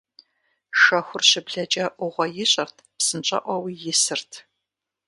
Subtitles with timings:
[0.81, 4.31] Шэхур щыблэкӀэ Ӏугъуэ ищӀырт, псынщӀэӀуэуи исырт.